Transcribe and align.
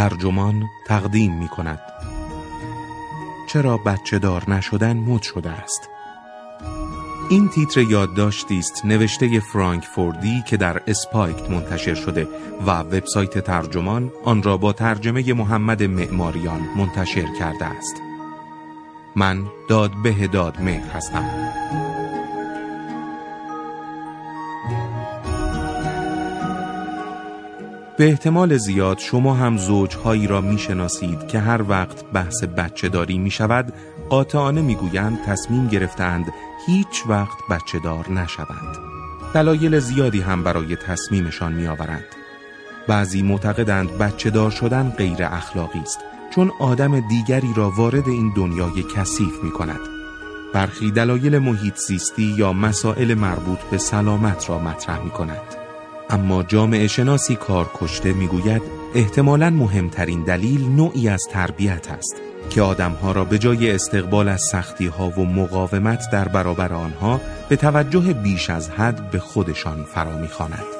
ترجمان 0.00 0.70
تقدیم 0.86 1.38
می 1.38 1.48
کند 1.48 1.80
چرا 3.48 3.76
بچه 3.76 4.18
دار 4.18 4.50
نشدن 4.50 4.96
مد 4.96 5.22
شده 5.22 5.50
است؟ 5.50 5.88
این 7.30 7.48
تیتر 7.48 7.80
یادداشتی 7.80 8.58
است 8.58 8.84
نوشته 8.84 9.40
فرانک 9.40 9.84
فوردی 9.84 10.42
که 10.46 10.56
در 10.56 10.82
اسپایکت 10.86 11.50
منتشر 11.50 11.94
شده 11.94 12.28
و 12.66 12.70
وبسایت 12.70 13.38
ترجمان 13.38 14.12
آن 14.24 14.42
را 14.42 14.56
با 14.56 14.72
ترجمه 14.72 15.32
محمد 15.32 15.82
معماریان 15.82 16.60
منتشر 16.76 17.34
کرده 17.38 17.64
است. 17.64 17.96
من 19.16 19.44
داد 19.68 19.90
به 20.02 20.26
داد 20.26 20.60
مهر 20.60 20.88
هستم. 20.88 21.24
به 28.00 28.08
احتمال 28.08 28.56
زیاد 28.56 28.98
شما 28.98 29.34
هم 29.34 29.56
زوجهایی 29.56 30.26
را 30.26 30.40
می‌شناسید 30.40 31.28
که 31.28 31.38
هر 31.38 31.62
وقت 31.68 32.04
بحث 32.04 32.44
بچه 32.44 32.88
داری 32.88 33.18
می 33.18 33.30
شود 33.30 33.72
قاطعانه 34.10 34.62
می‌گویند 34.62 35.24
تصمیم 35.26 35.68
گرفتند 35.68 36.26
هیچ 36.66 37.02
وقت 37.06 37.38
بچه 37.50 37.78
دار 37.78 38.10
نشوند. 38.10 38.76
دلایل 39.34 39.78
زیادی 39.78 40.20
هم 40.20 40.42
برای 40.42 40.76
تصمیمشان 40.76 41.52
میآورند. 41.52 42.04
بعضی 42.88 43.22
معتقدند 43.22 43.98
بچه 43.98 44.30
دار 44.30 44.50
شدن 44.50 44.90
غیر 44.90 45.24
اخلاقی 45.24 45.80
است 45.80 45.98
چون 46.34 46.50
آدم 46.60 47.00
دیگری 47.00 47.52
را 47.56 47.70
وارد 47.70 48.08
این 48.08 48.32
دنیای 48.36 48.84
کثیف 48.96 49.44
می 49.44 49.50
کند 49.50 49.80
برخی 50.54 50.90
دلایل 50.90 51.38
محیط 51.38 51.76
زیستی 51.76 52.34
یا 52.38 52.52
مسائل 52.52 53.14
مربوط 53.14 53.58
به 53.70 53.78
سلامت 53.78 54.50
را 54.50 54.58
مطرح 54.58 55.04
می 55.04 55.10
کند 55.10 55.59
اما 56.10 56.42
جامعه 56.42 56.86
شناسی 56.86 57.36
کار 57.36 57.70
کشته 57.74 58.12
می 58.12 58.26
گوید 58.26 58.62
احتمالا 58.94 59.50
مهمترین 59.50 60.24
دلیل 60.24 60.68
نوعی 60.68 61.08
از 61.08 61.22
تربیت 61.30 61.90
است 61.90 62.16
که 62.50 62.62
آدمها 62.62 63.12
را 63.12 63.24
به 63.24 63.38
جای 63.38 63.70
استقبال 63.70 64.28
از 64.28 64.42
سختی 64.42 64.86
ها 64.86 65.08
و 65.08 65.24
مقاومت 65.24 66.02
در 66.12 66.28
برابر 66.28 66.72
آنها 66.72 67.20
به 67.48 67.56
توجه 67.56 68.12
بیش 68.12 68.50
از 68.50 68.70
حد 68.70 69.10
به 69.10 69.18
خودشان 69.18 69.84
فرا 69.84 70.18
می‌خواند. 70.18 70.79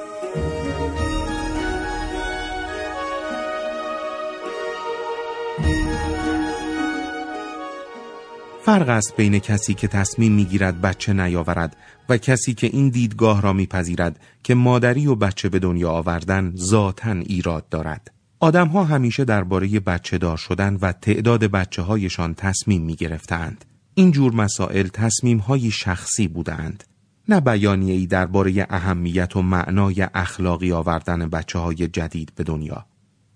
فرق 8.71 8.89
است 8.89 9.17
بین 9.17 9.39
کسی 9.39 9.75
که 9.75 9.89
تصمیم 9.89 10.33
می‌گیرد 10.33 10.81
بچه 10.81 11.13
نیاورد 11.13 11.77
و 12.09 12.17
کسی 12.17 12.55
که 12.55 12.67
این 12.67 12.89
دیدگاه 12.89 13.43
را 13.43 13.53
میپذیرد 13.53 14.21
که 14.43 14.55
مادری 14.55 15.07
و 15.07 15.15
بچه 15.15 15.49
به 15.49 15.59
دنیا 15.59 15.91
آوردن 15.91 16.53
ذاتا 16.57 17.13
ایراد 17.13 17.69
دارد. 17.69 18.11
آدمها 18.41 18.85
همیشه 18.85 19.25
درباره 19.25 19.81
بچه 19.81 20.19
دار 20.19 20.37
شدن 20.37 20.79
و 20.83 20.93
تعداد 20.93 21.45
بچه 21.45 21.83
هایشان 21.83 22.35
تصمیم 22.35 22.83
می 22.83 22.95
گرفتند. 22.95 23.65
این 23.95 24.11
جور 24.11 24.35
مسائل 24.35 24.89
تصمیم 24.89 25.39
های 25.39 25.71
شخصی 25.71 26.29
بودند. 26.29 26.85
نه 27.29 27.41
بیانیه 27.41 27.95
ای 27.95 28.07
درباره 28.07 28.67
اهمیت 28.71 29.37
و 29.37 29.43
معنای 29.43 30.07
اخلاقی 30.15 30.73
آوردن 30.73 31.29
بچه 31.29 31.59
های 31.59 31.89
جدید 31.89 32.33
به 32.37 32.45
دنیا. 32.45 32.87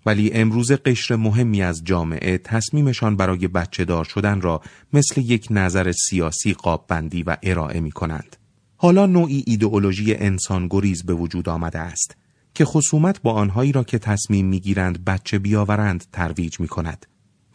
ولی 0.05 0.31
امروز 0.33 0.71
قشر 0.71 1.15
مهمی 1.15 1.61
از 1.61 1.83
جامعه 1.83 2.37
تصمیمشان 2.37 3.15
برای 3.15 3.47
بچه 3.47 3.85
دار 3.85 4.05
شدن 4.05 4.41
را 4.41 4.61
مثل 4.93 5.21
یک 5.21 5.47
نظر 5.49 5.91
سیاسی 5.91 6.53
قاب 6.53 6.85
بندی 6.87 7.23
و 7.23 7.37
ارائه 7.43 7.79
می 7.79 7.91
کنند. 7.91 8.35
حالا 8.77 9.05
نوعی 9.05 9.43
ایدئولوژی 9.47 10.15
انسان 10.15 10.67
گریز 10.67 11.03
به 11.03 11.13
وجود 11.13 11.49
آمده 11.49 11.79
است 11.79 12.15
که 12.53 12.65
خصومت 12.65 13.21
با 13.21 13.33
آنهایی 13.33 13.71
را 13.71 13.83
که 13.83 13.99
تصمیم 13.99 14.45
می‌گیرند 14.45 15.05
بچه 15.05 15.39
بیاورند 15.39 16.05
ترویج 16.11 16.59
می 16.59 16.67
کند 16.67 17.05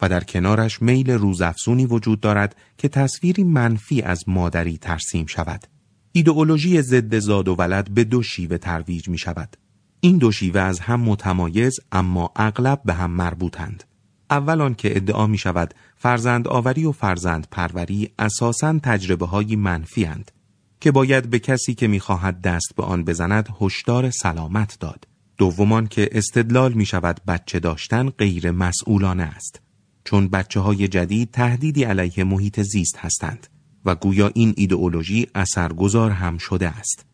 و 0.01 0.09
در 0.09 0.23
کنارش 0.23 0.81
میل 0.81 1.11
روزافزونی 1.11 1.85
وجود 1.85 2.19
دارد 2.19 2.55
که 2.77 2.87
تصویری 2.87 3.43
منفی 3.43 4.01
از 4.01 4.29
مادری 4.29 4.77
ترسیم 4.77 5.25
شود. 5.25 5.67
ایدئولوژی 6.11 6.81
ضد 6.81 7.19
زاد 7.19 7.47
و 7.47 7.55
ولد 7.55 7.89
به 7.93 8.03
دو 8.03 8.23
شیوه 8.23 8.57
ترویج 8.57 9.09
می 9.09 9.17
شود. 9.17 9.57
این 10.03 10.17
دو 10.17 10.31
شیوه 10.31 10.61
از 10.61 10.79
هم 10.79 11.01
متمایز 11.01 11.79
اما 11.91 12.31
اغلب 12.35 12.81
به 12.85 12.93
هم 12.93 13.11
مربوطند. 13.11 13.83
اول 14.29 14.73
که 14.73 14.97
ادعا 14.97 15.27
می 15.27 15.37
شود 15.37 15.73
فرزند 15.97 16.47
آوری 16.47 16.85
و 16.85 16.91
فرزند 16.91 17.47
پروری 17.51 18.09
اساساً 18.19 18.79
تجربه 18.83 19.25
های 19.25 19.55
منفی 19.55 20.03
هند. 20.03 20.31
که 20.79 20.91
باید 20.91 21.29
به 21.29 21.39
کسی 21.39 21.73
که 21.73 21.87
می‌خواهد 21.87 22.41
دست 22.41 22.73
به 22.77 22.83
آن 22.83 23.03
بزند 23.03 23.49
هشدار 23.61 24.09
سلامت 24.09 24.77
داد. 24.79 25.07
دومان 25.37 25.87
که 25.87 26.09
استدلال 26.11 26.73
می 26.73 26.85
شود 26.85 27.21
بچه 27.27 27.59
داشتن 27.59 28.09
غیر 28.09 28.51
مسئولانه 28.51 29.23
است. 29.23 29.61
چون 30.03 30.27
بچه 30.27 30.59
های 30.59 30.87
جدید 30.87 31.31
تهدیدی 31.31 31.83
علیه 31.83 32.23
محیط 32.23 32.59
زیست 32.61 32.97
هستند 32.97 33.47
و 33.85 33.95
گویا 33.95 34.31
این 34.33 34.53
ایدئولوژی 34.57 35.27
اثرگذار 35.35 36.11
هم 36.11 36.37
شده 36.37 36.69
است. 36.69 37.10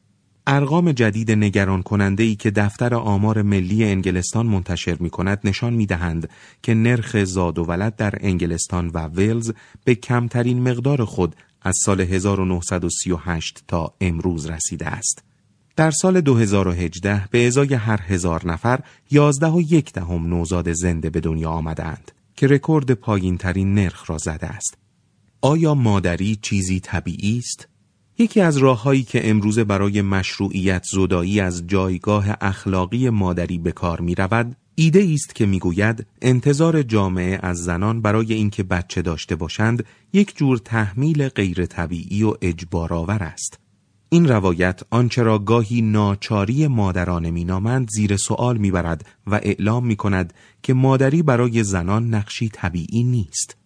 ارقام 0.50 0.92
جدید 0.92 1.32
نگران 1.32 1.82
کننده 1.82 2.24
ای 2.24 2.36
که 2.36 2.52
دفتر 2.52 2.96
آمار 2.96 3.42
ملی 3.42 3.84
انگلستان 3.84 4.46
منتشر 4.46 4.98
می 5.00 5.10
کند 5.10 5.40
نشان 5.44 5.74
می 5.74 5.86
دهند 5.86 6.30
که 6.64 6.74
نرخ 6.74 7.24
زاد 7.24 7.60
و 7.60 7.64
ولد 7.64 7.96
در 7.96 8.14
انگلستان 8.22 8.92
و 8.94 9.08
ویلز 9.08 9.52
به 9.84 9.96
کمترین 9.96 10.70
مقدار 10.70 11.06
خود 11.06 11.36
از 11.62 11.76
سال 11.86 12.02
1938 12.02 13.64
تا 13.68 13.94
امروز 14.02 14.46
رسیده 14.46 14.88
است. 14.88 15.24
در 15.76 15.92
سال 15.92 16.22
2018 16.22 17.28
به 17.32 17.48
ازای 17.48 17.74
هر 17.74 18.02
هزار 18.02 18.48
نفر 18.48 18.80
11 19.12 19.48
و 19.48 19.62
یک 19.62 19.94
دهم 19.94 20.28
نوزاد 20.28 20.74
زنده 20.74 21.10
به 21.10 21.20
دنیا 21.20 21.50
آمدند 21.50 22.12
که 22.36 22.48
رکورد 22.48 22.92
پایین 22.92 23.38
ترین 23.38 23.74
نرخ 23.74 24.10
را 24.10 24.18
زده 24.18 24.48
است. 24.48 24.78
آیا 25.42 25.74
مادری 25.74 26.36
چیزی 26.42 26.80
طبیعی 26.80 27.38
است؟ 27.38 27.68
یکی 28.20 28.42
از 28.42 28.58
راههایی 28.58 29.04
که 29.04 29.30
امروزه 29.30 29.64
برای 29.64 30.02
مشروعیت 30.02 30.84
زدایی 30.84 31.40
از 31.40 31.68
جایگاه 31.68 32.26
اخلاقی 32.42 33.10
مادری 33.10 33.58
به 33.58 33.72
کار 33.72 34.02
می 34.02 34.16
رود، 34.16 34.56
ایده 34.76 35.10
است 35.14 35.36
که 35.36 35.46
می‌گوید 35.46 36.06
انتظار 36.22 36.84
جامعه 36.84 37.40
از 37.42 37.64
زنان 37.64 38.02
برای 38.02 38.34
اینکه 38.34 38.64
بچه 38.64 39.02
داشته 39.02 39.36
باشند 39.36 39.86
یک 40.14 40.38
جور 40.38 40.58
تحمیل 40.58 41.30
غیر 41.30 41.66
طبیعی 41.66 42.24
و 42.24 42.34
اجبارآور 42.42 43.24
است. 43.24 43.60
این 44.10 44.28
روایت 44.28 44.82
آنچه 44.90 45.24
را 45.24 45.40
گاهی 45.40 45.82
ناچاری 45.82 46.68
مادران 46.68 47.30
مینامند 47.30 47.90
زیر 47.90 48.18
سوال 48.18 48.58
می‌برد 48.58 49.06
و 49.28 49.36
اعلام 49.36 49.86
می 49.86 49.96
کند 49.96 50.34
که 50.64 50.74
مادری 50.74 51.22
برای 51.22 51.64
زنان 51.64 52.14
نقشی 52.14 52.50
طبیعی 52.50 53.04
نیست. 53.04 53.57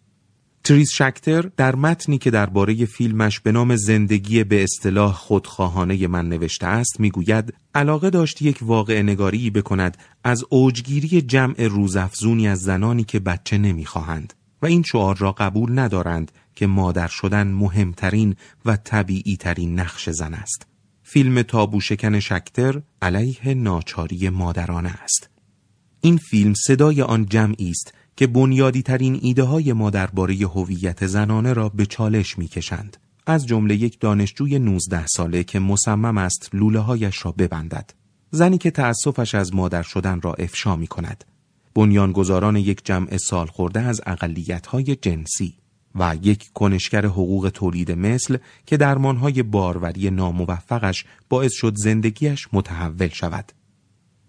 تریس 0.64 0.92
شکتر 0.94 1.42
در 1.58 1.76
متنی 1.76 2.18
که 2.18 2.32
درباره 2.32 2.86
فیلمش 2.86 3.40
به 3.40 3.52
نام 3.52 3.76
زندگی 3.76 4.44
به 4.44 4.64
اصطلاح 4.64 5.14
خودخواهانه 5.14 6.08
من 6.08 6.30
نوشته 6.30 6.66
است 6.68 7.00
می‌گوید 7.00 7.54
علاقه 7.76 8.10
داشت 8.10 8.42
یک 8.42 8.60
واقع 8.62 9.02
نگاری 9.02 9.50
بکند 9.50 9.98
از 10.24 10.44
اوجگیری 10.50 11.22
جمع 11.22 11.68
روزافزونی 11.68 12.48
از 12.48 12.60
زنانی 12.60 13.04
که 13.04 13.20
بچه 13.20 13.58
نمی‌خواهند 13.58 14.34
و 14.62 14.66
این 14.66 14.84
شعار 14.84 15.18
را 15.18 15.32
قبول 15.32 15.80
ندارند 15.80 16.32
که 16.56 16.68
مادر 16.68 17.08
شدن 17.08 17.48
مهمترین 17.48 18.36
و 18.66 18.78
طبیعی 18.78 19.38
ترین 19.38 19.80
نقش 19.80 20.10
زن 20.10 20.34
است. 20.34 20.68
فیلم 21.04 21.42
تابو 21.42 21.82
شکن 21.82 22.20
شکتر 22.20 22.82
علیه 23.02 23.54
ناچاری 23.54 24.30
مادرانه 24.30 24.90
است. 24.90 25.30
این 26.02 26.18
فیلم 26.18 26.54
صدای 26.54 27.02
آن 27.02 27.26
جمعی 27.26 27.70
است 27.70 27.94
که 28.16 28.28
بنیادی 28.28 28.82
ترین 28.82 29.20
ایده 29.22 29.44
های 29.44 29.74
ما 29.74 29.90
درباره 29.90 30.36
هویت 30.36 31.08
زنانه 31.08 31.54
را 31.54 31.70
به 31.70 31.86
چالش 31.86 32.38
می 32.38 32.48
کشند. 32.48 32.98
از 33.26 33.48
جمله 33.48 33.76
یک 33.76 34.00
دانشجوی 34.00 34.60
19 34.60 35.08
ساله 35.08 35.44
که 35.44 35.60
مصمم 35.60 36.18
است 36.18 36.50
لوله 36.54 36.80
هایش 36.80 37.26
را 37.26 37.32
ببندد. 37.32 37.94
زنی 38.32 38.58
که 38.58 38.72
تأسفش 38.72 39.36
از 39.36 39.56
مادر 39.56 39.82
شدن 39.82 40.22
را 40.22 40.34
افشا 40.34 40.75
می 40.75 40.88
کند. 40.88 41.24
بنیانگذاران 41.75 42.56
یک 42.56 42.86
جمع 42.86 43.18
سال 43.18 43.48
خورده 43.48 43.80
از 43.80 44.02
اقلیت 44.06 44.68
های 44.68 44.96
جنسی 44.96 45.54
و 45.96 46.18
یک 46.22 46.50
کنشگر 46.54 47.06
حقوق 47.06 47.52
تولید 47.54 47.92
مثل 47.92 48.38
که 48.66 48.78
درمانهای 48.78 49.44
باروری 49.44 50.10
ناموفقش 50.10 51.06
باعث 51.30 51.54
شد 51.54 51.75
زندگیش 51.75 52.48
متحول 52.54 53.07
شود. 53.07 53.52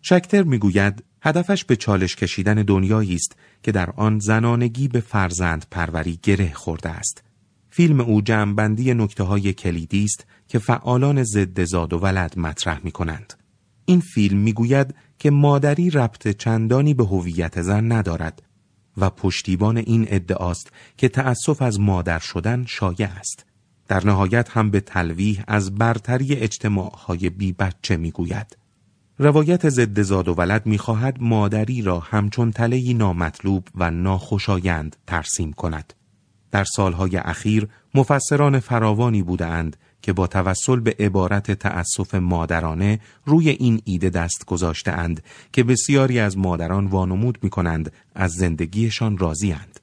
شکتر 0.02 0.42
می‌گوید 0.42 1.04
هدفش 1.22 1.64
به 1.64 1.76
چالش 1.76 2.16
کشیدن 2.16 2.54
دنیایی 2.54 3.14
است 3.14 3.36
که 3.62 3.72
در 3.72 3.90
آن 3.90 4.18
زنانگی 4.18 4.88
به 4.88 5.00
فرزند 5.00 5.66
پروری 5.70 6.18
گره 6.22 6.52
خورده 6.52 6.88
است. 6.88 7.22
فیلم 7.70 8.00
او 8.00 8.22
جمعبندی 8.22 8.94
نکته 8.94 9.24
های 9.24 9.52
کلیدی 9.52 10.04
است 10.04 10.26
که 10.48 10.58
فعالان 10.58 11.24
ضد 11.24 11.64
زاد 11.64 11.92
و 11.92 11.98
ولد 11.98 12.38
مطرح 12.38 12.80
می 12.84 12.90
کنند. 12.90 13.34
این 13.84 14.00
فیلم 14.00 14.38
می‌گوید 14.38 14.94
که 15.18 15.30
مادری 15.30 15.90
ربط 15.90 16.28
چندانی 16.28 16.94
به 16.94 17.04
هویت 17.04 17.62
زن 17.62 17.92
ندارد 17.92 18.42
و 18.96 19.10
پشتیبان 19.10 19.76
این 19.76 20.06
ادعاست 20.08 20.72
که 20.96 21.08
تأسف 21.08 21.62
از 21.62 21.80
مادر 21.80 22.18
شدن 22.18 22.64
شایع 22.68 23.08
است. 23.18 23.46
در 23.88 24.06
نهایت 24.06 24.50
هم 24.50 24.70
به 24.70 24.80
تلویح 24.80 25.44
از 25.46 25.74
برتری 25.74 26.34
اجتماعهای 26.34 27.30
بی 27.30 27.52
بچه 27.52 27.96
می‌گوید. 27.96 28.61
روایت 29.18 29.68
ضد 29.68 30.02
زاد 30.02 30.28
و 30.28 30.34
ولد 30.34 30.66
می‌خواهد 30.66 31.16
مادری 31.20 31.82
را 31.82 31.98
همچون 31.98 32.50
تلهی 32.50 32.94
نامطلوب 32.94 33.68
و 33.74 33.90
ناخوشایند 33.90 34.96
ترسیم 35.06 35.52
کند. 35.52 35.92
در 36.50 36.64
سالهای 36.64 37.16
اخیر 37.16 37.68
مفسران 37.94 38.60
فراوانی 38.60 39.22
بودند 39.22 39.76
که 40.02 40.12
با 40.12 40.26
توسل 40.26 40.80
به 40.80 40.96
عبارت 40.98 41.50
تأسف 41.50 42.14
مادرانه 42.14 43.00
روی 43.24 43.48
این 43.48 43.82
ایده 43.84 44.10
دست 44.10 44.46
گذاشته 44.46 44.92
اند 44.92 45.22
که 45.52 45.64
بسیاری 45.64 46.18
از 46.18 46.38
مادران 46.38 46.86
وانمود 46.86 47.38
می 47.42 47.50
کنند 47.50 47.92
از 48.14 48.32
زندگیشان 48.32 49.18
راضی 49.18 49.52
اند. 49.52 49.80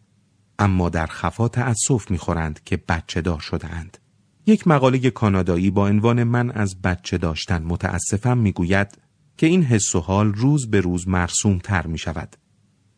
اما 0.60 0.90
در 0.90 1.08
خفا 1.08 1.48
تأسف 1.48 2.12
می 2.12 2.18
خورند 2.18 2.60
که 2.66 2.78
بچه 2.78 3.22
دار 3.22 3.40
شده 3.40 3.68
اند. 3.74 3.98
یک 4.46 4.68
مقاله 4.68 5.10
کانادایی 5.10 5.72
با 5.72 5.88
عنوان 5.88 6.24
من 6.24 6.52
از 6.52 6.82
بچه 6.82 7.18
داشتن 7.18 7.64
متاسفم 7.64 8.38
می 8.38 8.52
گوید 8.52 8.98
که 9.40 9.48
این 9.48 9.64
حس 9.64 9.96
و 9.96 10.00
حال 10.00 10.34
روز 10.34 10.70
به 10.70 10.82
روز 10.82 11.08
مرسوم 11.08 11.58
تر 11.58 11.88
می 11.88 11.98
شود. 11.98 12.36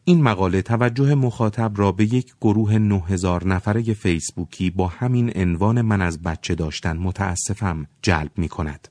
این 0.04 0.24
مقاله 0.24 0.62
توجه 0.62 1.16
مخاطب 1.16 1.72
را 1.76 1.92
به 1.92 2.14
یک 2.14 2.34
گروه 2.42 2.78
9000 2.78 3.48
نفره 3.48 3.82
فیسبوکی 3.82 4.70
با 4.70 4.88
همین 4.88 5.32
عنوان 5.36 5.82
من 5.82 6.02
از 6.02 6.22
بچه 6.22 6.56
داشتن 6.56 6.98
متاسفم 6.98 7.88
جلب 8.02 8.32
می 8.38 8.50
کند. 8.50 8.88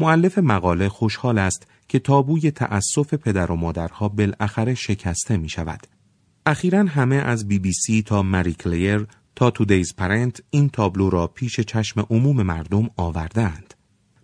معلف 0.00 0.38
مقاله 0.38 0.88
خوشحال 0.88 1.38
است 1.38 1.66
که 1.88 1.98
تابوی 1.98 2.50
تأسف 2.50 3.14
پدر 3.14 3.52
و 3.52 3.56
مادرها 3.56 4.08
بالاخره 4.08 4.74
شکسته 4.74 5.36
می 5.36 5.48
شود. 5.48 5.86
اخیرا 6.46 6.84
همه 6.84 7.16
از 7.16 7.48
بی 7.48 7.58
بی 7.58 7.72
سی 7.72 8.02
تا 8.02 8.22
مری 8.22 8.52
کلیر 8.52 9.06
تا 9.36 9.50
تودیز 9.50 9.94
پرنت 9.96 10.42
این 10.50 10.68
تابلو 10.68 11.10
را 11.10 11.26
پیش 11.26 11.60
چشم 11.60 12.06
عموم 12.10 12.42
مردم 12.42 12.90
آوردند. 12.96 13.71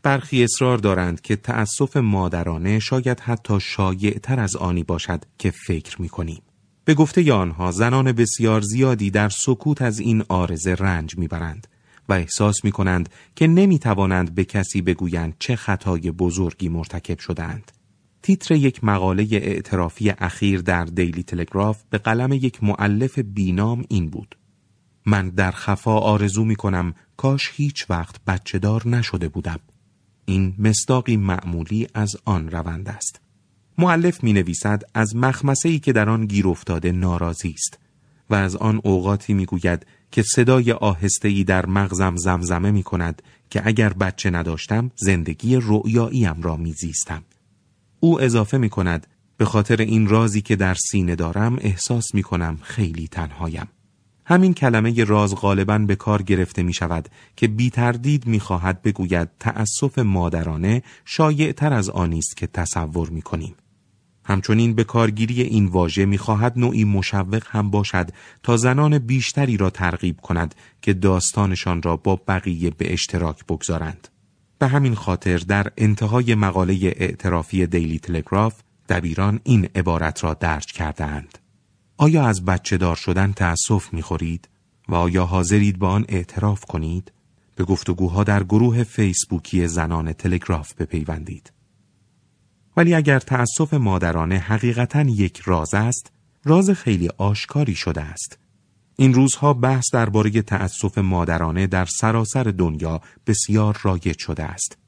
برخی 0.03 0.45
اصرار 0.45 0.79
دارند 0.79 1.21
که 1.21 1.37
تأسف 1.37 1.97
مادرانه 1.97 2.79
شاید 2.79 3.21
حتی 3.21 3.61
شایع 3.61 4.19
تر 4.19 4.41
از 4.41 4.57
آنی 4.57 4.83
باشد 4.83 5.25
که 5.39 5.51
فکر 5.51 6.03
می 6.03 6.09
کنیم. 6.09 6.43
به 6.85 6.95
گفته 6.95 7.33
آنها 7.33 7.71
زنان 7.71 8.13
بسیار 8.13 8.61
زیادی 8.61 9.11
در 9.11 9.29
سکوت 9.29 9.83
از 9.83 9.99
این 10.01 10.25
آرزه 10.29 10.75
رنج 10.75 11.19
می‌برند 11.19 11.67
و 12.09 12.13
احساس 12.13 12.65
می 12.65 12.73
کنند 12.73 13.09
که 13.37 13.47
نمی 13.47 13.79
توانند 13.79 14.35
به 14.35 14.45
کسی 14.45 14.83
بگویند 14.83 15.37
چه 15.39 15.57
خطای 15.57 16.11
بزرگی 16.11 16.69
مرتکب 16.69 17.19
شدند. 17.19 17.73
تیتر 18.23 18.55
یک 18.55 18.85
مقاله 18.85 19.27
اعترافی 19.33 20.11
اخیر 20.11 20.61
در 20.61 20.85
دیلی 20.85 21.23
تلگراف 21.23 21.83
به 21.91 21.99
قلم 21.99 22.33
یک 22.33 22.65
معلف 22.65 23.19
بینام 23.19 23.85
این 23.89 24.11
بود. 24.11 24.37
من 25.07 25.29
در 25.29 25.51
خفا 25.51 25.99
آرزو 25.99 26.45
می 26.45 26.57
کنم 26.57 26.95
کاش 27.17 27.51
هیچ 27.55 27.91
وقت 27.91 28.17
بچه 28.27 28.59
دار 28.59 28.89
نشده 28.89 29.29
بودم. 29.29 29.61
این 30.29 30.55
مستاقی 30.59 31.17
معمولی 31.17 31.87
از 31.95 32.17
آن 32.25 32.51
روند 32.51 32.89
است. 32.89 33.21
معلف 33.79 34.25
می 34.25 34.33
نویسد 34.33 34.83
از 34.95 35.17
مخمسه 35.17 35.69
ای 35.69 35.79
که 35.79 35.93
در 35.93 36.11
آن 36.11 36.27
گیر 36.27 36.49
افتاده 36.49 36.93
ناراضی 36.93 37.51
است 37.51 37.79
و 38.31 38.35
از 38.35 38.57
آن 38.57 38.81
اوقاتی 38.85 39.35
می 39.35 39.47
گوید 39.47 39.87
که 40.11 40.23
صدای 40.23 40.73
آهسته 40.73 41.29
ای 41.29 41.45
در 41.45 41.67
مغزم 41.67 42.17
زمزمه 42.17 42.71
می 42.71 42.83
کند 42.83 43.23
که 43.51 43.63
اگر 43.65 43.93
بچه 43.93 44.31
نداشتم 44.31 44.91
زندگی 44.97 45.57
رؤیاییم 45.63 46.43
را 46.43 46.57
میزیستم. 46.57 47.23
او 48.01 48.21
اضافه 48.21 48.59
می 48.59 48.69
کند 48.69 49.07
به 49.37 49.45
خاطر 49.45 49.77
این 49.77 50.09
رازی 50.09 50.41
که 50.41 50.57
در 50.57 50.75
سینه 50.75 51.15
دارم 51.15 51.59
احساس 51.61 52.15
می 52.15 52.23
کنم 52.23 52.59
خیلی 52.63 53.09
تنهایم. 53.09 53.69
همین 54.31 54.55
کلمه 54.55 55.05
راز 55.05 55.35
غالبا 55.35 55.79
به 55.79 55.97
کار 55.97 56.23
گرفته 56.23 56.63
می 56.63 56.73
شود 56.73 57.09
که 57.37 57.49
بی 57.49 57.71
تردید 57.71 58.27
می 58.27 58.41
خواهد 58.41 58.83
بگوید 58.83 59.29
تأسف 59.41 59.99
مادرانه 59.99 60.83
شایع 61.05 61.53
تر 61.53 61.73
از 61.73 61.91
آنی 61.91 62.19
است 62.19 62.37
که 62.37 62.47
تصور 62.47 63.11
می 63.11 63.23
کنیم. 63.23 63.55
همچنین 64.25 64.75
به 64.75 64.85
کارگیری 64.85 65.43
این 65.43 65.67
واژه 65.67 66.07
می 66.07 66.19
خواهد 66.19 66.53
نوعی 66.59 66.85
مشوق 66.85 67.43
هم 67.47 67.71
باشد 67.71 68.11
تا 68.43 68.57
زنان 68.57 68.99
بیشتری 68.99 69.57
را 69.57 69.71
ترغیب 69.71 70.21
کند 70.21 70.55
که 70.83 70.93
داستانشان 70.93 71.83
را 71.83 71.97
با 71.97 72.17
بقیه 72.29 72.71
به 72.71 72.93
اشتراک 72.93 73.45
بگذارند. 73.47 74.09
به 74.59 74.67
همین 74.67 74.95
خاطر 74.95 75.39
در 75.39 75.73
انتهای 75.77 76.35
مقاله 76.35 76.75
اعترافی 76.83 77.67
دیلی 77.67 77.99
تلگراف 77.99 78.55
دبیران 78.89 79.41
این 79.45 79.69
عبارت 79.75 80.25
را 80.25 80.35
درج 80.35 80.67
کردهاند. 80.67 81.38
آیا 82.01 82.27
از 82.27 82.45
بچه 82.45 82.77
دار 82.77 82.97
شدن 82.97 83.33
تأسف 83.33 83.93
می‌خورید 83.93 84.49
و 84.89 84.95
آیا 84.95 85.27
حاضرید 85.27 85.79
با 85.79 85.89
آن 85.89 86.05
اعتراف 86.09 86.65
کنید؟ 86.65 87.13
به 87.55 87.65
گفتگوها 87.65 88.25
در 88.25 88.45
گروه 88.45 88.85
فیسبوکی 88.85 89.69
زنان 89.69 90.13
تلگراف 90.13 90.75
بپیوندید. 90.75 91.53
ولی 92.77 92.95
اگر 92.95 93.19
تأسف 93.19 93.75
مادرانه 93.75 94.39
حقیقتا 94.39 95.03
یک 95.03 95.39
راز 95.45 95.75
است، 95.75 96.13
راز 96.45 96.71
خیلی 96.71 97.09
آشکاری 97.09 97.75
شده 97.75 98.01
است. 98.01 98.39
این 98.97 99.15
روزها 99.15 99.53
بحث 99.53 99.85
درباره 99.93 100.43
تأسف 100.43 100.99
مادرانه 100.99 101.67
در 101.67 101.85
سراسر 101.85 102.43
دنیا 102.43 103.01
بسیار 103.27 103.79
رایج 103.83 104.19
شده 104.19 104.45
است. 104.45 104.79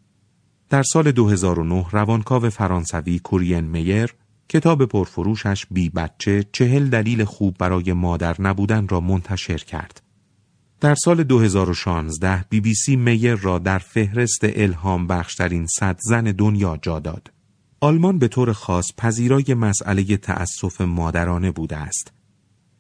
در 0.68 0.82
سال 0.82 1.12
2009 1.12 1.86
روانکاو 1.90 2.50
فرانسوی 2.50 3.18
کورین 3.18 3.64
میر 3.64 4.14
کتاب 4.50 4.86
پرفروشش 4.86 5.66
بی 5.70 5.88
بچه 5.88 6.44
چهل 6.52 6.88
دلیل 6.88 7.24
خوب 7.24 7.56
برای 7.58 7.92
مادر 7.92 8.36
نبودن 8.38 8.88
را 8.88 9.00
منتشر 9.00 9.58
کرد. 9.58 10.02
در 10.80 10.94
سال 10.94 11.22
2016 11.22 12.44
بی 12.50 12.60
بی 12.60 12.74
سی 12.74 12.96
میر 12.96 13.34
را 13.34 13.58
در 13.58 13.78
فهرست 13.78 14.40
الهام 14.42 15.06
بخشترین 15.06 15.66
صد 15.66 15.98
زن 16.00 16.24
دنیا 16.24 16.78
جا 16.82 17.00
داد. 17.00 17.32
آلمان 17.80 18.18
به 18.18 18.28
طور 18.28 18.52
خاص 18.52 18.86
پذیرای 18.96 19.54
مسئله 19.54 20.16
تأسف 20.16 20.80
مادرانه 20.80 21.50
بوده 21.50 21.76
است. 21.76 22.12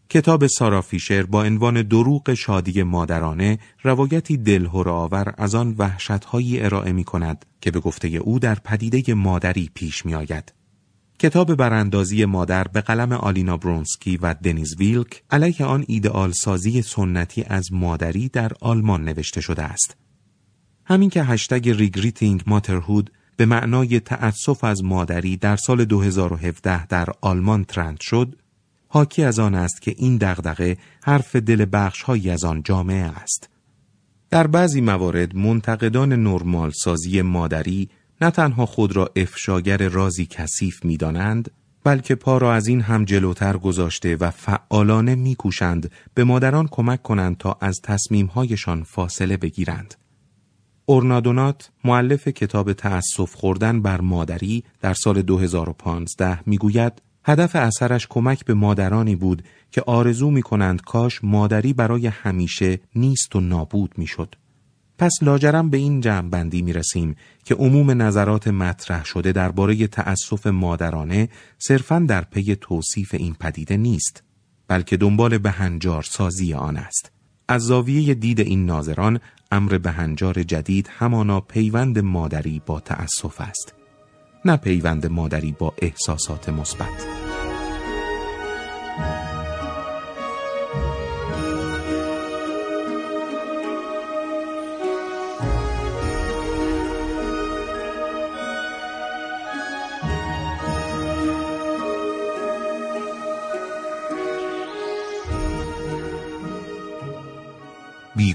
کتاب 0.08 0.46
سارا 0.46 0.82
فیشر 0.82 1.22
با 1.22 1.44
عنوان 1.44 1.82
دروغ 1.82 2.34
شادی 2.34 2.82
مادرانه 2.82 3.58
روایتی 3.82 4.36
دلهور 4.36 4.88
آور 4.88 5.34
از 5.38 5.54
آن 5.54 5.74
وحشتهایی 5.78 6.60
ارائه 6.60 6.92
می 6.92 7.04
کند 7.04 7.46
که 7.60 7.70
به 7.70 7.80
گفته 7.80 8.08
او 8.08 8.38
در 8.38 8.54
پدیده 8.54 9.14
مادری 9.14 9.70
پیش 9.74 10.06
می 10.06 10.14
آید. 10.14 10.59
کتاب 11.20 11.54
براندازی 11.54 12.24
مادر 12.24 12.64
به 12.64 12.80
قلم 12.80 13.12
آلینا 13.12 13.56
برونسکی 13.56 14.16
و 14.16 14.34
دنیز 14.34 14.76
ویلک 14.78 15.22
علیه 15.30 15.64
آن 15.64 15.84
ایدئال 15.88 16.32
سازی 16.32 16.82
سنتی 16.82 17.44
از 17.48 17.72
مادری 17.72 18.28
در 18.28 18.52
آلمان 18.60 19.04
نوشته 19.04 19.40
شده 19.40 19.62
است. 19.62 19.96
همین 20.84 21.10
که 21.10 21.22
هشتگ 21.22 21.68
regretting 21.70 22.42
motherhood 22.46 23.10
به 23.36 23.46
معنای 23.46 24.00
تأسف 24.00 24.64
از 24.64 24.84
مادری 24.84 25.36
در 25.36 25.56
سال 25.56 25.84
2017 25.84 26.86
در 26.86 27.08
آلمان 27.20 27.64
ترند 27.64 28.00
شد، 28.00 28.36
حاکی 28.88 29.22
از 29.22 29.38
آن 29.38 29.54
است 29.54 29.82
که 29.82 29.94
این 29.98 30.16
دغدغه 30.16 30.76
حرف 31.02 31.36
دل 31.36 31.66
بخش 31.72 32.02
هایی 32.02 32.30
از 32.30 32.44
آن 32.44 32.62
جامعه 32.62 33.04
است. 33.04 33.48
در 34.30 34.46
بعضی 34.46 34.80
موارد 34.80 35.36
منتقدان 35.36 36.12
نرمال 36.12 36.70
سازی 36.70 37.22
مادری 37.22 37.88
نه 38.20 38.30
تنها 38.30 38.66
خود 38.66 38.96
را 38.96 39.10
افشاگر 39.16 39.88
رازی 39.88 40.26
کثیف 40.26 40.84
می‌دانند 40.84 41.50
بلکه 41.84 42.14
پا 42.14 42.38
را 42.38 42.54
از 42.54 42.66
این 42.66 42.80
هم 42.80 43.04
جلوتر 43.04 43.56
گذاشته 43.56 44.16
و 44.16 44.30
فعالانه 44.30 45.14
میکوشند 45.14 45.90
به 46.14 46.24
مادران 46.24 46.68
کمک 46.68 47.02
کنند 47.02 47.36
تا 47.36 47.58
از 47.60 47.80
تصمیمهایشان 47.82 48.82
فاصله 48.82 49.36
بگیرند. 49.36 49.94
اورنادونات 50.86 51.70
معلف 51.84 52.28
کتاب 52.28 52.72
تأسف 52.72 53.34
خوردن 53.34 53.82
بر 53.82 54.00
مادری 54.00 54.64
در 54.80 54.94
سال 54.94 55.22
2015 55.22 56.40
می‌گوید 56.46 57.02
هدف 57.24 57.56
اثرش 57.56 58.06
کمک 58.10 58.44
به 58.44 58.54
مادرانی 58.54 59.16
بود 59.16 59.44
که 59.70 59.82
آرزو 59.82 60.30
می 60.30 60.42
کنند 60.42 60.82
کاش 60.82 61.24
مادری 61.24 61.72
برای 61.72 62.06
همیشه 62.06 62.80
نیست 62.94 63.36
و 63.36 63.40
نابود 63.40 63.94
می 63.96 64.06
شد. 64.06 64.34
پس 65.00 65.12
لاجرم 65.22 65.70
به 65.70 65.76
این 65.76 66.00
جمع 66.00 66.28
بندی 66.28 66.62
می 66.62 66.72
رسیم 66.72 67.16
که 67.44 67.54
عموم 67.54 68.02
نظرات 68.02 68.48
مطرح 68.48 69.04
شده 69.04 69.32
درباره 69.32 69.86
تأسف 69.86 70.46
مادرانه 70.46 71.28
صرفا 71.58 71.98
در 71.98 72.24
پی 72.24 72.56
توصیف 72.60 73.14
این 73.14 73.34
پدیده 73.34 73.76
نیست 73.76 74.22
بلکه 74.68 74.96
دنبال 74.96 75.38
بهنجار 75.38 76.02
سازی 76.02 76.54
آن 76.54 76.76
است. 76.76 77.12
از 77.48 77.62
زاویه 77.62 78.14
دید 78.14 78.40
این 78.40 78.66
ناظران 78.66 79.20
امر 79.52 79.78
بهنجار 79.78 80.42
جدید 80.42 80.90
همانا 80.98 81.40
پیوند 81.40 81.98
مادری 81.98 82.62
با 82.66 82.80
تأسف 82.80 83.40
است. 83.40 83.74
نه 84.44 84.56
پیوند 84.56 85.06
مادری 85.06 85.56
با 85.58 85.74
احساسات 85.78 86.48
مثبت. 86.48 87.19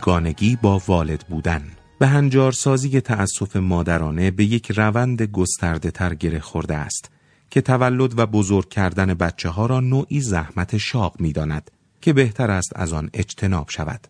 بیگانگی 0.05 0.57
با 0.61 0.81
والد 0.87 1.25
بودن 1.29 1.63
به 1.99 2.07
هنجارسازی 2.07 3.01
تأسف 3.01 3.55
مادرانه 3.55 4.31
به 4.31 4.45
یک 4.45 4.71
روند 4.71 5.21
گسترده 5.21 5.91
تر 5.91 6.13
گره 6.13 6.39
خورده 6.39 6.75
است 6.75 7.11
که 7.49 7.61
تولد 7.61 8.19
و 8.19 8.25
بزرگ 8.25 8.69
کردن 8.69 9.13
بچه 9.13 9.49
ها 9.49 9.65
را 9.65 9.79
نوعی 9.79 10.21
زحمت 10.21 10.77
شاق 10.77 11.15
می 11.19 11.31
داند 11.31 11.71
که 12.01 12.13
بهتر 12.13 12.51
است 12.51 12.71
از 12.75 12.93
آن 12.93 13.09
اجتناب 13.13 13.69
شود. 13.69 14.07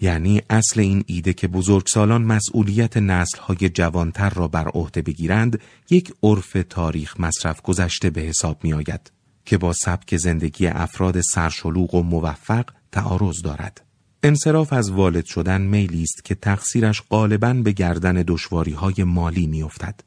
یعنی 0.00 0.42
اصل 0.50 0.80
این 0.80 1.04
ایده 1.06 1.32
که 1.32 1.48
بزرگسالان 1.48 2.22
مسئولیت 2.22 2.96
نسلهای 2.96 3.68
جوانتر 3.68 4.30
را 4.30 4.48
بر 4.48 4.68
عهده 4.68 5.02
بگیرند 5.02 5.60
یک 5.90 6.14
عرف 6.22 6.56
تاریخ 6.68 7.20
مصرف 7.20 7.62
گذشته 7.62 8.10
به 8.10 8.20
حساب 8.20 8.64
می 8.64 8.72
آید 8.72 9.12
که 9.44 9.58
با 9.58 9.72
سبک 9.72 10.16
زندگی 10.16 10.66
افراد 10.66 11.20
سرشلوغ 11.20 11.94
و 11.94 12.02
موفق 12.02 12.64
تعارض 12.92 13.42
دارد. 13.42 13.89
انصراف 14.22 14.72
از 14.72 14.90
والد 14.90 15.24
شدن 15.24 15.60
میلی 15.60 16.02
است 16.02 16.24
که 16.24 16.34
تقصیرش 16.34 17.02
غالبا 17.10 17.52
به 17.52 17.72
گردن 17.72 18.24
دشواری 18.26 18.72
های 18.72 19.04
مالی 19.04 19.46
میافتد. 19.46 20.00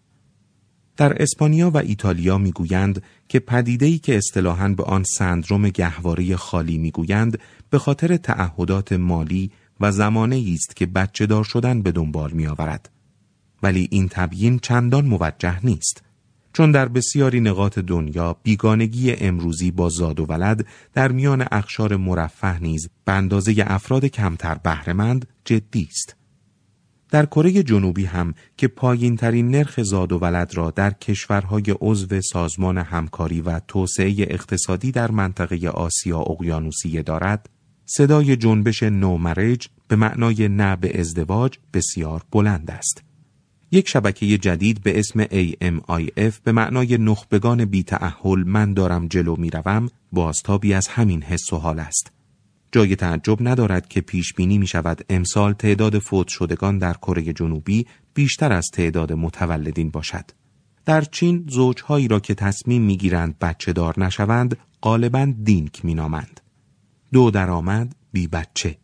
در 0.97 1.21
اسپانیا 1.21 1.69
و 1.69 1.77
ایتالیا 1.77 2.37
می‌گویند 2.37 3.03
که 3.27 3.39
پدیده‌ای 3.39 3.97
که 3.99 4.17
اصطلاحاً 4.17 4.69
به 4.69 4.83
آن 4.83 5.03
سندروم 5.03 5.69
گهواره 5.69 6.35
خالی 6.35 6.77
می‌گویند 6.77 7.39
به 7.69 7.79
خاطر 7.79 8.17
تعهدات 8.17 8.93
مالی 8.93 9.51
و 9.79 9.91
زمانه 9.91 10.45
است 10.53 10.75
که 10.75 10.85
بچه 10.85 11.25
دار 11.25 11.43
شدن 11.43 11.81
به 11.81 11.91
دنبال 11.91 12.31
می 12.31 12.47
آورد. 12.47 12.89
ولی 13.63 13.87
این 13.91 14.07
تبیین 14.11 14.59
چندان 14.59 15.05
موجه 15.05 15.65
نیست. 15.65 16.03
چون 16.53 16.71
در 16.71 16.87
بسیاری 16.87 17.39
نقاط 17.39 17.79
دنیا 17.79 18.35
بیگانگی 18.43 19.11
امروزی 19.11 19.71
با 19.71 19.89
زاد 19.89 20.19
و 20.19 20.25
ولد 20.25 20.65
در 20.93 21.11
میان 21.11 21.45
اخشار 21.51 21.95
مرفه 21.95 22.59
نیز 22.59 22.89
به 23.05 23.11
اندازه 23.11 23.55
افراد 23.67 24.05
کمتر 24.05 24.55
بهرهمند 24.55 25.27
جدی 25.45 25.87
است. 25.91 26.15
در 27.09 27.25
کره 27.25 27.63
جنوبی 27.63 28.05
هم 28.05 28.33
که 28.57 28.67
پایین 28.67 29.15
ترین 29.15 29.47
نرخ 29.47 29.83
زاد 29.83 30.11
و 30.11 30.17
ولد 30.17 30.57
را 30.57 30.71
در 30.71 30.91
کشورهای 30.91 31.75
عضو 31.81 32.21
سازمان 32.21 32.77
همکاری 32.77 33.41
و 33.41 33.59
توسعه 33.59 34.15
اقتصادی 34.19 34.91
در 34.91 35.11
منطقه 35.11 35.67
آسیا 35.67 36.19
اقیانوسیه 36.19 37.01
دارد، 37.01 37.49
صدای 37.85 38.35
جنبش 38.35 38.83
نومرج 38.83 39.69
به 39.87 39.95
معنای 39.95 40.47
نه 40.47 40.75
به 40.75 40.99
ازدواج 40.99 41.57
بسیار 41.73 42.23
بلند 42.31 42.71
است. 42.71 43.12
یک 43.73 43.89
شبکه 43.89 44.37
جدید 44.37 44.83
به 44.83 44.99
اسم 44.99 45.23
AMIF 45.23 46.33
به 46.43 46.51
معنای 46.51 46.97
نخبگان 46.97 47.65
بی 47.65 47.83
تعهل 47.83 48.43
من 48.43 48.73
دارم 48.73 49.07
جلو 49.07 49.35
می 49.35 49.49
روم 49.49 49.89
بازتابی 50.11 50.73
از 50.73 50.87
همین 50.87 51.23
حس 51.23 51.53
و 51.53 51.57
حال 51.57 51.79
است. 51.79 52.11
جای 52.71 52.95
تعجب 52.95 53.37
ندارد 53.47 53.87
که 53.87 54.01
پیش 54.01 54.33
بینی 54.33 54.57
می 54.57 54.67
شود 54.67 55.05
امسال 55.09 55.53
تعداد 55.53 55.99
فوت 55.99 56.27
شدگان 56.27 56.77
در 56.77 56.93
کره 56.93 57.33
جنوبی 57.33 57.85
بیشتر 58.13 58.53
از 58.53 58.69
تعداد 58.73 59.13
متولدین 59.13 59.89
باشد. 59.89 60.25
در 60.85 61.01
چین 61.01 61.45
زوجهایی 61.49 62.07
را 62.07 62.19
که 62.19 62.33
تصمیم 62.33 62.81
می 62.81 62.97
گیرند 62.97 63.39
بچه 63.39 63.73
دار 63.73 63.99
نشوند 63.99 64.57
غالبا 64.81 65.33
دینک 65.43 65.85
می 65.85 65.93
نامند. 65.93 66.41
دو 67.13 67.31
درآمد 67.31 67.95
بی 68.11 68.27
بچه 68.27 68.77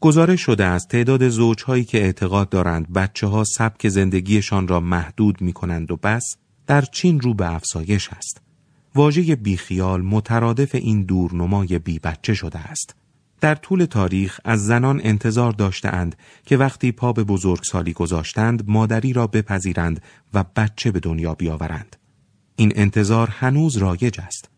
گزارش 0.00 0.40
شده 0.40 0.64
از 0.64 0.88
تعداد 0.88 1.28
زوجهایی 1.28 1.84
که 1.84 1.98
اعتقاد 1.98 2.48
دارند 2.48 2.92
بچه 2.92 3.26
ها 3.26 3.44
سبک 3.44 3.88
زندگیشان 3.88 4.68
را 4.68 4.80
محدود 4.80 5.40
می 5.40 5.52
کنند 5.52 5.90
و 5.90 5.96
بس 5.96 6.36
در 6.66 6.82
چین 6.82 7.20
رو 7.20 7.34
به 7.34 7.54
افزایش 7.54 8.08
است. 8.08 8.40
واژه 8.94 9.36
بیخیال 9.36 10.02
مترادف 10.02 10.74
این 10.74 11.02
دورنمای 11.02 11.78
بی 11.78 11.98
بچه 11.98 12.34
شده 12.34 12.58
است. 12.58 12.94
در 13.40 13.54
طول 13.54 13.84
تاریخ 13.84 14.40
از 14.44 14.66
زنان 14.66 15.00
انتظار 15.04 15.52
داشتهاند 15.52 16.16
که 16.46 16.56
وقتی 16.56 16.92
پا 16.92 17.12
به 17.12 17.24
بزرگسالی 17.24 17.92
گذاشتند 17.92 18.64
مادری 18.66 19.12
را 19.12 19.26
بپذیرند 19.26 20.02
و 20.34 20.44
بچه 20.56 20.90
به 20.90 21.00
دنیا 21.00 21.34
بیاورند. 21.34 21.96
این 22.56 22.72
انتظار 22.76 23.28
هنوز 23.28 23.76
رایج 23.76 24.20
است. 24.20 24.48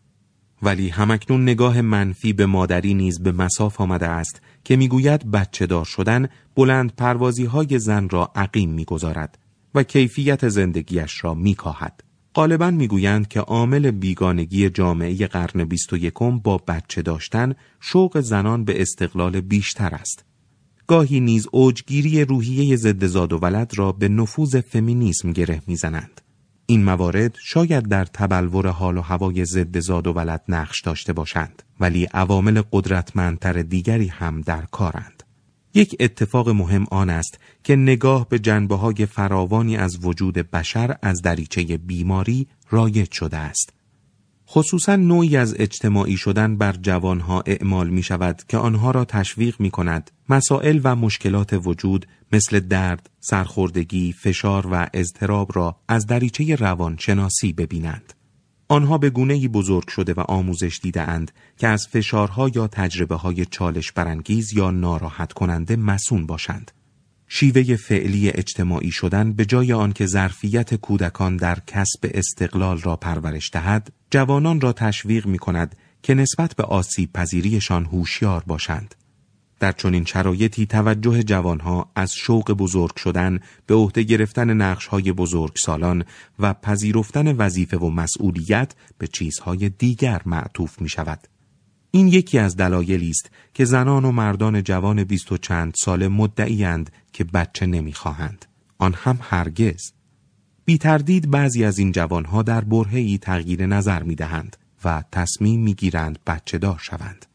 ولی 0.63 0.89
همکنون 0.89 1.43
نگاه 1.43 1.81
منفی 1.81 2.33
به 2.33 2.45
مادری 2.45 2.93
نیز 2.93 3.19
به 3.19 3.31
مساف 3.31 3.81
آمده 3.81 4.07
است 4.07 4.41
که 4.63 4.75
می‌گوید 4.75 5.31
بچه 5.31 5.65
دار 5.65 5.85
شدن 5.85 6.27
بلند 6.55 6.95
پروازی 6.95 7.45
های 7.45 7.79
زن 7.79 8.09
را 8.09 8.31
عقیم 8.35 8.69
می‌گذارد 8.69 9.37
و 9.75 9.83
کیفیت 9.83 10.49
زندگیش 10.49 11.23
را 11.23 11.33
میکاهد. 11.33 12.03
غالبا 12.35 12.71
می‌گویند 12.71 13.27
که 13.27 13.39
عامل 13.39 13.91
بیگانگی 13.91 14.69
جامعه 14.69 15.27
قرن 15.27 15.63
بیست 15.63 15.93
و 15.93 15.97
یکم 15.97 16.39
با 16.39 16.57
بچه 16.57 17.01
داشتن 17.01 17.53
شوق 17.79 18.19
زنان 18.19 18.65
به 18.65 18.81
استقلال 18.81 19.41
بیشتر 19.41 19.95
است. 19.95 20.25
گاهی 20.87 21.19
نیز 21.19 21.47
اوجگیری 21.51 22.25
روحیه 22.25 22.75
ضد 22.75 23.05
زاد 23.05 23.33
و 23.33 23.37
ولد 23.37 23.71
را 23.75 23.91
به 23.91 24.09
نفوذ 24.09 24.55
فمینیسم 24.55 25.31
گره 25.31 25.61
می‌زنند. 25.67 26.20
این 26.71 26.83
موارد 26.83 27.35
شاید 27.43 27.87
در 27.87 28.05
تبلور 28.05 28.67
حال 28.67 28.97
و 28.97 29.01
هوای 29.01 29.45
ضد 29.45 29.79
زاد 29.79 30.07
و 30.07 30.13
ولد 30.13 30.41
نقش 30.47 30.81
داشته 30.81 31.13
باشند 31.13 31.63
ولی 31.79 32.05
عوامل 32.05 32.61
قدرتمندتر 32.71 33.53
دیگری 33.53 34.07
هم 34.07 34.41
در 34.41 34.61
کارند. 34.61 35.23
یک 35.73 35.95
اتفاق 35.99 36.49
مهم 36.49 36.85
آن 36.91 37.09
است 37.09 37.39
که 37.63 37.75
نگاه 37.75 38.29
به 38.29 38.39
جنبه 38.39 38.75
های 38.75 39.05
فراوانی 39.05 39.77
از 39.77 40.05
وجود 40.05 40.33
بشر 40.33 40.97
از 41.01 41.21
دریچه 41.21 41.77
بیماری 41.77 42.47
رایج 42.69 43.11
شده 43.11 43.37
است 43.37 43.73
خصوصا 44.49 44.95
نوعی 44.95 45.37
از 45.37 45.55
اجتماعی 45.59 46.17
شدن 46.17 46.57
بر 46.57 46.73
جوانها 46.81 47.43
اعمال 47.45 47.89
می 47.89 48.03
شود 48.03 48.41
که 48.47 48.57
آنها 48.57 48.91
را 48.91 49.05
تشویق 49.05 49.55
می 49.59 49.71
کند 49.71 50.11
مسائل 50.29 50.79
و 50.83 50.95
مشکلات 50.95 51.59
وجود 51.65 52.05
مثل 52.33 52.59
درد، 52.59 53.09
سرخوردگی، 53.19 54.13
فشار 54.13 54.67
و 54.71 54.87
اضطراب 54.93 55.51
را 55.53 55.75
از 55.87 56.05
دریچه 56.05 56.55
روانشناسی 56.55 57.53
ببینند. 57.53 58.13
آنها 58.67 58.97
به 58.97 59.09
گونه 59.09 59.47
بزرگ 59.47 59.87
شده 59.87 60.13
و 60.13 60.19
آموزش 60.19 60.79
دیده 60.83 61.01
اند 61.01 61.31
که 61.57 61.67
از 61.67 61.87
فشارها 61.87 62.49
یا 62.55 62.67
تجربه 62.67 63.15
های 63.15 63.45
چالش 63.45 63.91
برانگیز 63.91 64.53
یا 64.53 64.71
ناراحت 64.71 65.33
کننده 65.33 65.75
مسون 65.75 66.25
باشند. 66.25 66.71
شیوه 67.27 67.75
فعلی 67.75 68.29
اجتماعی 68.29 68.91
شدن 68.91 69.33
به 69.33 69.45
جای 69.45 69.73
آنکه 69.73 70.05
ظرفیت 70.05 70.75
کودکان 70.75 71.37
در 71.37 71.57
کسب 71.67 71.99
استقلال 72.13 72.77
را 72.77 72.95
پرورش 72.95 73.49
دهد، 73.53 73.91
جوانان 74.11 74.61
را 74.61 74.73
تشویق 74.73 75.25
می 75.25 75.39
کند 75.39 75.75
که 76.03 76.13
نسبت 76.13 76.55
به 76.55 76.63
آسیب 76.63 77.13
پذیریشان 77.13 77.85
هوشیار 77.85 78.43
باشند. 78.47 78.95
در 79.61 79.71
چنین 79.71 80.05
شرایطی 80.05 80.65
توجه 80.65 81.23
جوانها 81.23 81.91
از 81.95 82.13
شوق 82.13 82.51
بزرگ 82.51 82.95
شدن 82.95 83.39
به 83.67 83.75
عهده 83.75 84.03
گرفتن 84.03 84.53
نقشهای 84.53 85.11
بزرگ 85.11 85.51
سالان 85.55 86.03
و 86.39 86.53
پذیرفتن 86.53 87.35
وظیفه 87.37 87.77
و 87.77 87.89
مسئولیت 87.89 88.73
به 88.97 89.07
چیزهای 89.07 89.69
دیگر 89.69 90.21
معطوف 90.25 90.81
می 90.81 90.89
شود. 90.89 91.27
این 91.91 92.07
یکی 92.07 92.39
از 92.39 92.57
دلایلی 92.57 93.09
است 93.09 93.29
که 93.53 93.65
زنان 93.65 94.05
و 94.05 94.11
مردان 94.11 94.63
جوان 94.63 95.03
بیست 95.03 95.31
و 95.31 95.37
چند 95.37 95.73
ساله 95.77 96.07
مدعیند 96.07 96.91
که 97.13 97.23
بچه 97.23 97.65
نمی‌خواهند. 97.65 98.45
آن 98.77 98.93
هم 98.93 99.19
هرگز. 99.21 99.91
بی 100.65 100.77
تردید 100.77 101.31
بعضی 101.31 101.63
از 101.63 101.79
این 101.79 101.91
جوانها 101.91 102.43
در 102.43 102.61
برهی 102.61 103.17
تغییر 103.17 103.65
نظر 103.65 104.03
می 104.03 104.15
دهند 104.15 104.57
و 104.85 105.03
تصمیم 105.11 105.59
می 105.59 105.73
گیرند 105.73 106.19
بچه 106.27 106.57
دار 106.57 106.79
شوند. 106.81 107.25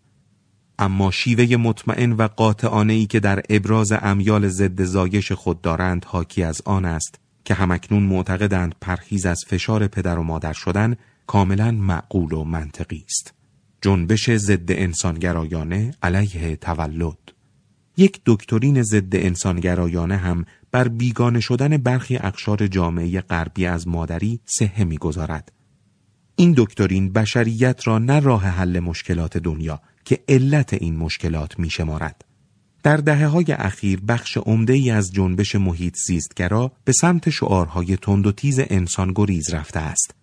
اما 0.78 1.10
شیوه 1.10 1.56
مطمئن 1.56 2.12
و 2.12 2.28
قاطعانه 2.28 2.92
ای 2.92 3.06
که 3.06 3.20
در 3.20 3.42
ابراز 3.50 3.92
امیال 3.92 4.48
ضد 4.48 4.82
زایش 4.82 5.32
خود 5.32 5.60
دارند 5.60 6.04
حاکی 6.04 6.42
از 6.42 6.62
آن 6.64 6.84
است 6.84 7.20
که 7.44 7.54
همکنون 7.54 8.02
معتقدند 8.02 8.74
پرهیز 8.80 9.26
از 9.26 9.38
فشار 9.46 9.86
پدر 9.86 10.18
و 10.18 10.22
مادر 10.22 10.52
شدن 10.52 10.96
کاملا 11.26 11.70
معقول 11.70 12.32
و 12.32 12.44
منطقی 12.44 13.04
است. 13.08 13.34
جنبش 13.82 14.30
ضد 14.30 14.72
انسانگرایانه 14.72 15.94
علیه 16.02 16.56
تولد 16.56 17.18
یک 17.96 18.20
دکترین 18.26 18.82
ضد 18.82 19.16
انسانگرایانه 19.16 20.16
هم 20.16 20.44
بر 20.72 20.88
بیگانه 20.88 21.40
شدن 21.40 21.76
برخی 21.76 22.16
اقشار 22.16 22.66
جامعه 22.66 23.20
غربی 23.20 23.66
از 23.66 23.88
مادری 23.88 24.40
سهه 24.44 24.84
می‌گذارد. 24.84 25.52
این 26.36 26.54
دکترین 26.56 27.12
بشریت 27.12 27.80
را 27.86 27.98
نه 27.98 28.20
راه 28.20 28.44
حل 28.44 28.80
مشکلات 28.80 29.38
دنیا 29.38 29.80
که 30.06 30.18
علت 30.28 30.74
این 30.74 30.96
مشکلات 30.96 31.58
می 31.58 31.70
شمارد. 31.70 32.24
در 32.82 32.96
دهه 32.96 33.26
های 33.26 33.52
اخیر 33.52 34.00
بخش 34.00 34.36
عمده 34.36 34.72
ای 34.72 34.90
از 34.90 35.12
جنبش 35.12 35.54
محیط 35.54 35.96
زیستگرا 36.06 36.72
به 36.84 36.92
سمت 36.92 37.30
شعارهای 37.30 37.96
تند 37.96 38.26
و 38.26 38.32
تیز 38.32 38.60
انسان 38.70 39.12
گریز 39.14 39.54
رفته 39.54 39.80
است. 39.80 40.14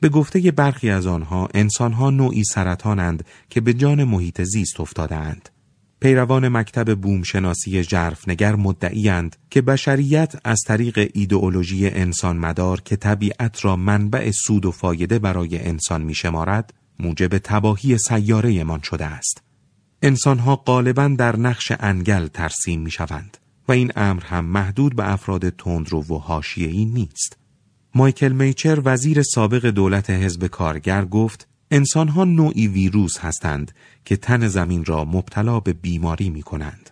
به 0.00 0.08
گفته 0.08 0.50
برخی 0.50 0.90
از 0.90 1.06
آنها 1.06 1.48
انسانها 1.54 2.10
نوعی 2.10 2.44
سرطانند 2.44 3.24
که 3.50 3.60
به 3.60 3.74
جان 3.74 4.04
محیط 4.04 4.42
زیست 4.42 4.80
افتادهاند. 4.80 5.48
پیروان 6.00 6.48
مکتب 6.48 6.94
بومشناسی 6.94 7.84
جرفنگر 7.84 8.56
مدعیند 8.56 9.36
که 9.50 9.62
بشریت 9.62 10.34
از 10.44 10.58
طریق 10.66 11.10
ایدئولوژی 11.14 11.88
انسان 11.88 12.36
مدار 12.36 12.80
که 12.80 12.96
طبیعت 12.96 13.64
را 13.64 13.76
منبع 13.76 14.30
سود 14.30 14.66
و 14.66 14.70
فایده 14.70 15.18
برای 15.18 15.58
انسان 15.58 16.02
می 16.02 16.14
شمارد 16.14 16.72
موجب 17.00 17.38
تباهی 17.38 17.98
سیاره 17.98 18.64
من 18.64 18.80
شده 18.80 19.04
است. 19.04 19.42
انسانها 20.02 20.56
غالبا 20.56 21.08
در 21.18 21.36
نقش 21.36 21.72
انگل 21.80 22.26
ترسیم 22.26 22.80
می 22.80 22.90
شوند 22.90 23.36
و 23.68 23.72
این 23.72 23.92
امر 23.96 24.24
هم 24.24 24.44
محدود 24.44 24.96
به 24.96 25.12
افراد 25.12 25.48
تندرو 25.48 26.02
و 26.02 26.18
حاشیه‌ای 26.18 26.84
نیست. 26.84 27.36
مایکل 27.94 28.32
میچر 28.32 28.82
وزیر 28.84 29.22
سابق 29.22 29.66
دولت 29.66 30.10
حزب 30.10 30.46
کارگر 30.46 31.04
گفت 31.04 31.48
انسانها 31.70 32.24
نوعی 32.24 32.68
ویروس 32.68 33.18
هستند 33.18 33.72
که 34.04 34.16
تن 34.16 34.48
زمین 34.48 34.84
را 34.84 35.04
مبتلا 35.04 35.60
به 35.60 35.72
بیماری 35.72 36.30
می 36.30 36.42
کنند. 36.42 36.90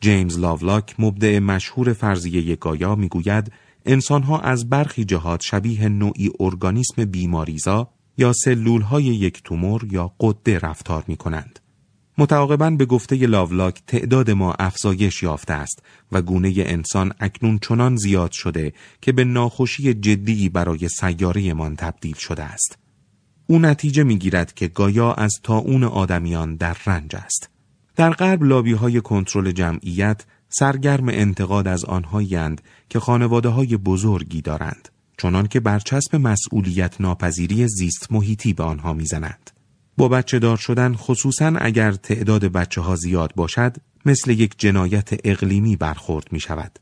جیمز 0.00 0.38
لاولاک 0.38 0.94
مبدع 0.98 1.38
مشهور 1.38 1.92
فرضیه 1.92 2.56
گایا 2.56 2.94
می‌گوید 2.94 3.52
انسانها 3.86 4.40
از 4.40 4.68
برخی 4.68 5.04
جهات 5.04 5.42
شبیه 5.42 5.88
نوعی 5.88 6.30
ارگانیسم 6.40 7.04
بیماریزا 7.04 7.90
یا 8.16 8.32
سلول 8.32 8.80
های 8.80 9.04
یک 9.04 9.42
تومور 9.42 9.86
یا 9.90 10.12
قده 10.20 10.58
رفتار 10.58 11.04
می 11.06 11.16
کنند. 11.16 11.60
متعاقبا 12.18 12.70
به 12.70 12.86
گفته 12.86 13.16
لاولاک 13.16 13.82
تعداد 13.86 14.30
ما 14.30 14.52
افزایش 14.58 15.22
یافته 15.22 15.52
است 15.52 15.82
و 16.12 16.22
گونه 16.22 16.52
انسان 16.56 17.12
اکنون 17.20 17.58
چنان 17.58 17.96
زیاد 17.96 18.30
شده 18.32 18.72
که 19.02 19.12
به 19.12 19.24
ناخوشی 19.24 19.94
جدی 19.94 20.48
برای 20.48 20.88
سیارهمان 20.88 21.76
تبدیل 21.76 22.14
شده 22.14 22.42
است. 22.42 22.78
او 23.46 23.58
نتیجه 23.58 24.02
می‌گیرد 24.02 24.54
که 24.54 24.68
گایا 24.68 25.12
از 25.12 25.32
تاون 25.42 25.84
آدمیان 25.84 26.56
در 26.56 26.76
رنج 26.86 27.16
است. 27.16 27.50
در 27.96 28.10
غرب 28.10 28.42
لابی 28.42 28.72
های 28.72 29.00
کنترل 29.00 29.50
جمعیت 29.50 30.24
سرگرم 30.48 31.08
انتقاد 31.08 31.68
از 31.68 31.84
آنهایند 31.84 32.60
که 32.88 33.00
خانواده 33.00 33.48
های 33.48 33.76
بزرگی 33.76 34.42
دارند 34.42 34.88
چنان 35.18 35.46
که 35.46 35.60
برچسب 35.60 36.16
مسئولیت 36.16 37.00
ناپذیری 37.00 37.68
زیست 37.68 38.12
محیطی 38.12 38.52
به 38.52 38.62
آنها 38.62 38.92
می‌زنند. 38.92 39.50
با 39.96 40.08
بچه 40.08 40.38
دار 40.38 40.56
شدن 40.56 40.94
خصوصا 40.94 41.46
اگر 41.46 41.92
تعداد 41.92 42.44
بچه 42.44 42.80
ها 42.80 42.96
زیاد 42.96 43.32
باشد 43.34 43.76
مثل 44.06 44.30
یک 44.30 44.54
جنایت 44.58 45.08
اقلیمی 45.24 45.76
برخورد 45.76 46.32
می 46.32 46.40
شود. 46.40 46.78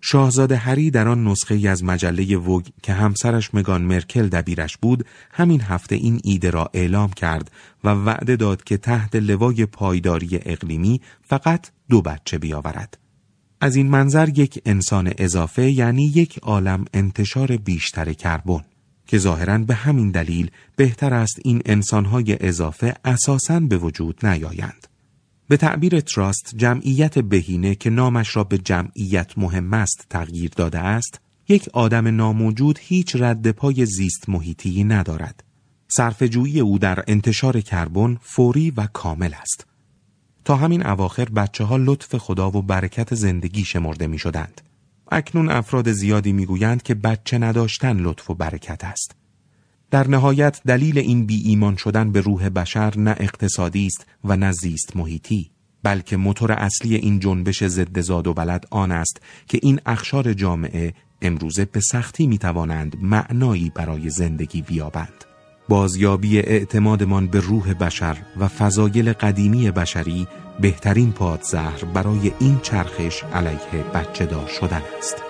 شاهزاده 0.00 0.56
هری 0.56 0.90
در 0.90 1.08
آن 1.08 1.24
نسخه 1.24 1.54
ای 1.54 1.68
از 1.68 1.84
مجله 1.84 2.36
وگ 2.36 2.66
که 2.82 2.92
همسرش 2.92 3.54
مگان 3.54 3.82
مرکل 3.82 4.28
دبیرش 4.28 4.76
بود 4.76 5.06
همین 5.32 5.60
هفته 5.60 5.94
این 5.94 6.20
ایده 6.24 6.50
را 6.50 6.70
اعلام 6.74 7.10
کرد 7.10 7.50
و 7.84 7.88
وعده 7.88 8.36
داد 8.36 8.64
که 8.64 8.76
تحت 8.76 9.16
لوای 9.16 9.66
پایداری 9.66 10.28
اقلیمی 10.32 11.00
فقط 11.22 11.66
دو 11.88 12.02
بچه 12.02 12.38
بیاورد. 12.38 12.98
از 13.60 13.76
این 13.76 13.88
منظر 13.88 14.28
یک 14.28 14.62
انسان 14.66 15.12
اضافه 15.18 15.70
یعنی 15.70 16.04
یک 16.04 16.38
عالم 16.38 16.84
انتشار 16.94 17.56
بیشتر 17.56 18.12
کربن 18.12 18.60
که 19.06 19.18
ظاهرا 19.18 19.58
به 19.58 19.74
همین 19.74 20.10
دلیل 20.10 20.50
بهتر 20.76 21.14
است 21.14 21.38
این 21.44 21.62
انسانهای 21.66 22.36
اضافه 22.40 22.94
اساساً 23.04 23.60
به 23.60 23.78
وجود 23.78 24.26
نیایند. 24.26 24.86
به 25.48 25.56
تعبیر 25.56 26.00
تراست 26.00 26.54
جمعیت 26.56 27.18
بهینه 27.18 27.74
که 27.74 27.90
نامش 27.90 28.36
را 28.36 28.44
به 28.44 28.58
جمعیت 28.58 29.38
مهم 29.38 29.74
است 29.74 30.06
تغییر 30.10 30.50
داده 30.56 30.78
است 30.78 31.20
یک 31.48 31.68
آدم 31.72 32.16
ناموجود 32.16 32.78
هیچ 32.82 33.16
رد 33.16 33.50
پای 33.50 33.86
زیست 33.86 34.28
محیطی 34.28 34.84
ندارد 34.84 35.44
صرفجویی 35.88 36.60
او 36.60 36.78
در 36.78 37.04
انتشار 37.06 37.60
کربن 37.60 38.18
فوری 38.22 38.70
و 38.70 38.86
کامل 38.86 39.34
است 39.40 39.66
تا 40.46 40.56
همین 40.56 40.86
اواخر 40.86 41.24
بچه 41.24 41.64
ها 41.64 41.76
لطف 41.76 42.16
خدا 42.16 42.50
و 42.50 42.62
برکت 42.62 43.14
زندگی 43.14 43.64
شمرده 43.64 44.06
می 44.06 44.18
شدند. 44.18 44.60
اکنون 45.10 45.50
افراد 45.50 45.92
زیادی 45.92 46.32
می‌گویند 46.32 46.82
که 46.82 46.94
بچه 46.94 47.38
نداشتن 47.38 47.96
لطف 47.96 48.30
و 48.30 48.34
برکت 48.34 48.84
است. 48.84 49.14
در 49.90 50.08
نهایت 50.08 50.60
دلیل 50.66 50.98
این 50.98 51.26
بی 51.26 51.42
ایمان 51.48 51.76
شدن 51.76 52.12
به 52.12 52.20
روح 52.20 52.48
بشر 52.48 52.98
نه 52.98 53.16
اقتصادی 53.20 53.86
است 53.86 54.06
و 54.24 54.36
نه 54.36 54.52
زیست 54.52 54.96
محیطی 54.96 55.50
بلکه 55.82 56.16
موتور 56.16 56.52
اصلی 56.52 56.96
این 56.96 57.20
جنبش 57.20 57.64
ضد 57.64 58.00
زاد 58.00 58.26
و 58.26 58.34
بلد 58.34 58.66
آن 58.70 58.92
است 58.92 59.20
که 59.48 59.58
این 59.62 59.80
اخشار 59.86 60.32
جامعه 60.32 60.94
امروزه 61.22 61.64
به 61.64 61.80
سختی 61.80 62.26
می 62.26 62.38
توانند 62.38 62.96
معنایی 63.02 63.72
برای 63.74 64.10
زندگی 64.10 64.62
بیابند. 64.62 65.25
بازیابی 65.68 66.38
اعتمادمان 66.38 67.26
به 67.26 67.40
روح 67.40 67.74
بشر 67.74 68.16
و 68.36 68.48
فضایل 68.48 69.12
قدیمی 69.12 69.70
بشری 69.70 70.26
بهترین 70.60 71.12
پادزهر 71.12 71.84
برای 71.84 72.32
این 72.40 72.60
چرخش 72.62 73.24
علیه 73.24 73.84
بچه 73.94 74.26
دار 74.26 74.46
شدن 74.46 74.82
است. 74.98 75.22